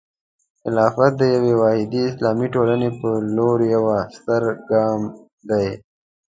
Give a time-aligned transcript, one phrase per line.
[0.61, 5.01] خلافت د یوې واحدې اسلامي ټولنې په لور یوه ستره ګام
[5.49, 5.67] دی.